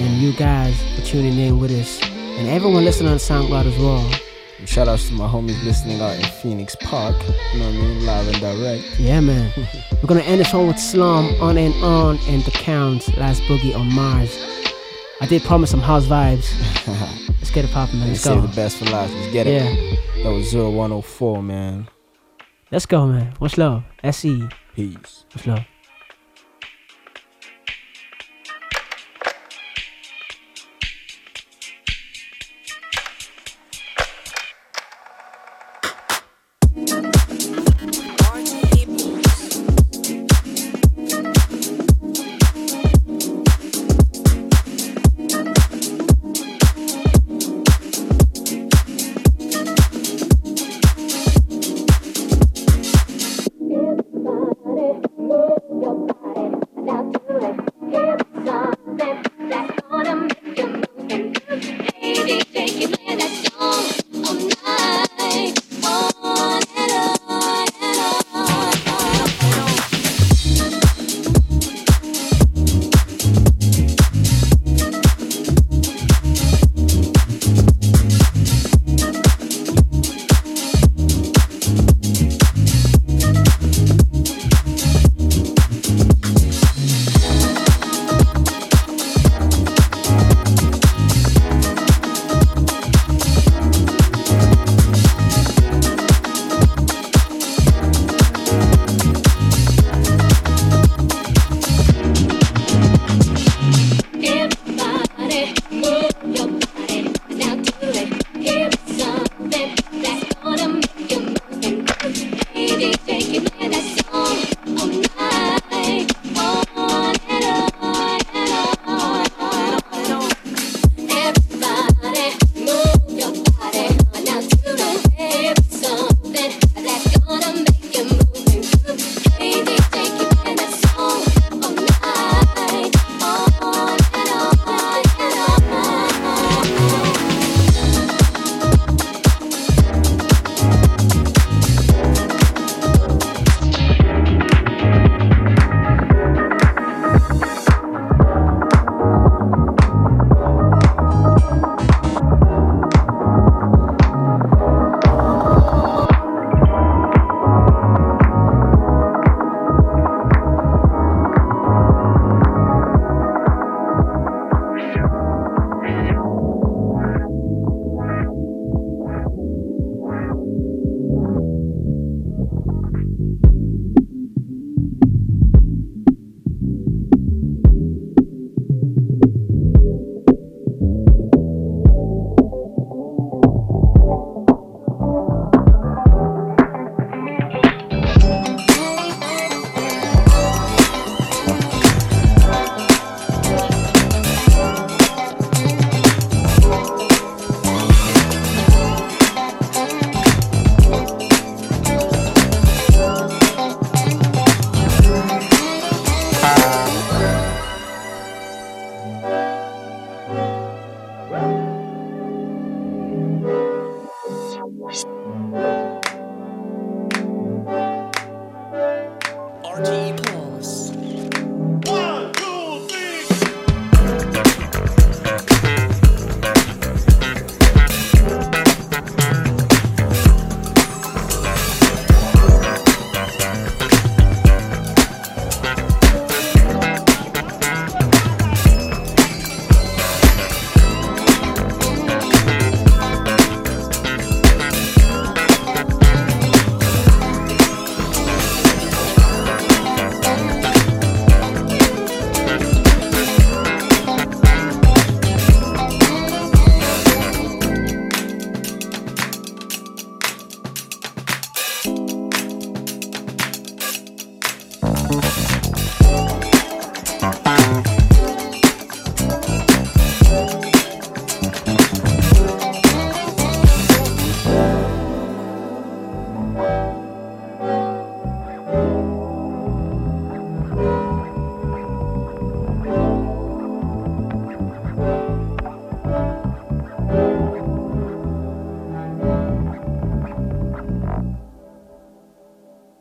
And 0.00 0.20
you 0.20 0.32
guys 0.32 0.74
for 0.96 1.02
tuning 1.06 1.38
in 1.38 1.58
with 1.60 1.70
us. 1.70 2.02
And 2.02 2.48
everyone 2.48 2.84
listening 2.84 3.12
on 3.12 3.18
SoundCloud 3.18 3.66
as 3.66 3.78
well. 3.78 4.04
Shout 4.66 4.88
outs 4.88 5.08
to 5.08 5.14
my 5.14 5.28
homies 5.28 5.62
listening 5.62 6.00
out 6.00 6.16
in 6.16 6.24
Phoenix 6.24 6.74
Park. 6.80 7.16
You 7.52 7.60
know 7.60 7.66
what 7.66 7.74
I 7.74 7.78
mean? 7.78 8.06
Live 8.06 8.28
and 8.28 8.40
direct. 8.40 8.98
Yeah, 8.98 9.20
man. 9.20 9.52
We're 9.92 10.08
gonna 10.08 10.20
end 10.22 10.40
this 10.40 10.52
one 10.52 10.66
with 10.66 10.78
Slum 10.78 11.26
on 11.40 11.58
and 11.58 11.74
on 11.84 12.18
and 12.28 12.42
the 12.42 12.50
Counts 12.50 13.14
Last 13.16 13.42
Boogie 13.42 13.76
on 13.76 13.92
Mars. 13.92 14.36
I 15.20 15.26
did 15.26 15.42
promise 15.42 15.70
some 15.70 15.80
house 15.80 16.06
vibes. 16.06 16.50
Let's 17.28 17.50
get 17.50 17.64
it 17.66 17.70
popping, 17.72 18.00
man. 18.00 18.08
Let's 18.08 18.24
go. 18.24 18.40
the 18.40 18.48
best 18.56 18.78
for 18.78 18.86
last. 18.86 19.12
Let's 19.12 19.32
get 19.32 19.46
it. 19.46 19.62
Yeah. 19.62 20.22
That 20.24 20.30
was 20.30 20.54
0104, 20.54 21.42
man. 21.42 21.88
Let's 22.70 22.86
go, 22.86 23.06
man. 23.06 23.34
What's 23.38 23.58
love. 23.58 23.84
SE. 24.02 24.48
Peace. 24.74 25.24
Much 25.34 25.46
love. 25.46 25.64